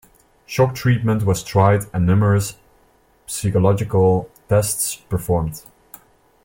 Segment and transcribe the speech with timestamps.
[0.47, 2.57] Shock treatment was tried and numerous
[3.27, 5.61] psychological tests performed.